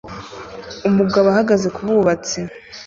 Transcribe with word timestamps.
Umugabo 0.89 1.25
ahagaze 1.29 1.67
kububatsi 1.75 2.39